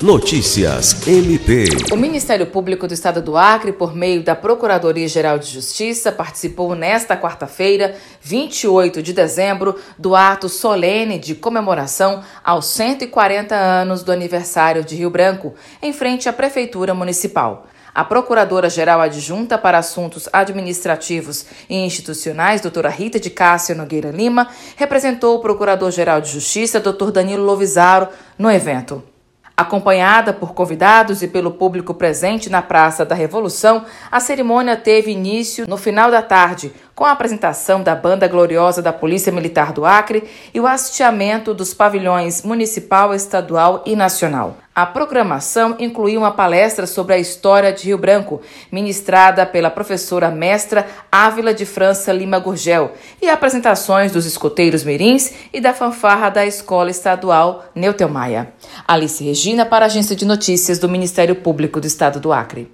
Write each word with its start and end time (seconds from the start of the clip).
Notícias 0.00 1.08
MP. 1.08 1.64
O 1.90 1.96
Ministério 1.96 2.46
Público 2.46 2.86
do 2.86 2.94
Estado 2.94 3.20
do 3.20 3.36
Acre, 3.36 3.72
por 3.72 3.96
meio 3.96 4.22
da 4.22 4.36
Procuradoria-Geral 4.36 5.40
de 5.40 5.50
Justiça, 5.50 6.12
participou 6.12 6.76
nesta 6.76 7.16
quarta-feira, 7.16 7.96
28 8.22 9.02
de 9.02 9.12
dezembro, 9.12 9.74
do 9.98 10.14
ato 10.14 10.48
solene 10.48 11.18
de 11.18 11.34
comemoração 11.34 12.22
aos 12.44 12.66
140 12.66 13.56
anos 13.56 14.04
do 14.04 14.12
aniversário 14.12 14.84
de 14.84 14.94
Rio 14.94 15.10
Branco, 15.10 15.56
em 15.82 15.92
frente 15.92 16.28
à 16.28 16.32
Prefeitura 16.32 16.94
Municipal. 16.94 17.66
A 17.92 18.04
Procuradora-Geral 18.04 19.00
Adjunta 19.00 19.58
para 19.58 19.78
Assuntos 19.78 20.28
Administrativos 20.32 21.44
e 21.68 21.74
Institucionais, 21.74 22.60
doutora 22.60 22.88
Rita 22.88 23.18
de 23.18 23.30
Cássia 23.30 23.74
Nogueira 23.74 24.12
Lima, 24.12 24.46
representou 24.76 25.34
o 25.34 25.40
Procurador-Geral 25.40 26.20
de 26.20 26.30
Justiça, 26.30 26.78
doutor 26.78 27.10
Danilo 27.10 27.42
Lovisaro, 27.42 28.06
no 28.38 28.48
evento. 28.48 29.02
Acompanhada 29.58 30.32
por 30.32 30.54
convidados 30.54 31.20
e 31.20 31.26
pelo 31.26 31.50
público 31.50 31.92
presente 31.92 32.48
na 32.48 32.62
Praça 32.62 33.04
da 33.04 33.16
Revolução, 33.16 33.84
a 34.08 34.20
cerimônia 34.20 34.76
teve 34.76 35.10
início 35.10 35.66
no 35.68 35.76
final 35.76 36.12
da 36.12 36.22
tarde, 36.22 36.72
com 36.94 37.04
a 37.04 37.10
apresentação 37.10 37.82
da 37.82 37.92
Banda 37.92 38.28
Gloriosa 38.28 38.80
da 38.80 38.92
Polícia 38.92 39.32
Militar 39.32 39.72
do 39.72 39.84
Acre 39.84 40.30
e 40.54 40.60
o 40.60 40.66
hasteamento 40.68 41.52
dos 41.52 41.74
pavilhões 41.74 42.44
municipal, 42.44 43.12
estadual 43.12 43.82
e 43.84 43.96
nacional. 43.96 44.58
A 44.78 44.86
programação 44.86 45.74
incluiu 45.80 46.20
uma 46.20 46.30
palestra 46.30 46.86
sobre 46.86 47.12
a 47.12 47.18
história 47.18 47.72
de 47.72 47.86
Rio 47.86 47.98
Branco, 47.98 48.40
ministrada 48.70 49.44
pela 49.44 49.70
professora 49.70 50.30
mestra 50.30 50.86
Ávila 51.10 51.52
de 51.52 51.66
França 51.66 52.12
Lima 52.12 52.38
Gurgel, 52.38 52.92
e 53.20 53.28
apresentações 53.28 54.12
dos 54.12 54.24
escoteiros 54.24 54.84
mirins 54.84 55.32
e 55.52 55.60
da 55.60 55.74
fanfarra 55.74 56.28
da 56.28 56.46
Escola 56.46 56.92
Estadual 56.92 57.64
Neutelmaia. 57.74 58.52
Alice 58.86 59.24
Regina 59.24 59.66
para 59.66 59.84
a 59.84 59.86
Agência 59.86 60.14
de 60.14 60.24
Notícias 60.24 60.78
do 60.78 60.88
Ministério 60.88 61.34
Público 61.34 61.80
do 61.80 61.86
Estado 61.88 62.20
do 62.20 62.32
Acre. 62.32 62.70